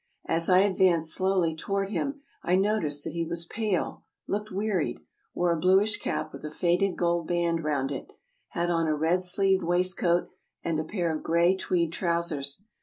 [0.25, 4.99] As I advanced slowly toward him I noticed that he was pale, looked wearied,
[5.35, 8.11] wore a bluish cap with a faded gold band round it,
[8.47, 10.29] had on a red sleeved waistcoat,
[10.63, 12.65] and a pair of gray tweed trousers.